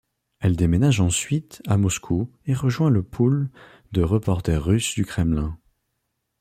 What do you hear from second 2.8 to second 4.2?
le pool de